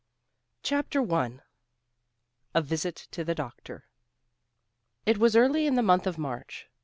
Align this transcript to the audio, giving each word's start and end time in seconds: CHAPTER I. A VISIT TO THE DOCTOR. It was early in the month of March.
CHAPTER 0.63 1.13
I. 1.13 1.41
A 2.55 2.61
VISIT 2.63 2.95
TO 3.11 3.23
THE 3.23 3.35
DOCTOR. 3.35 3.83
It 5.05 5.19
was 5.19 5.35
early 5.35 5.67
in 5.67 5.75
the 5.75 5.83
month 5.83 6.07
of 6.07 6.17
March. 6.17 6.67